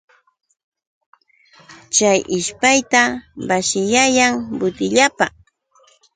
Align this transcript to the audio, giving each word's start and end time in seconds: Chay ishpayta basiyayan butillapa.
Chay 1.95 2.19
ishpayta 2.37 3.01
basiyayan 3.47 4.33
butillapa. 4.59 5.25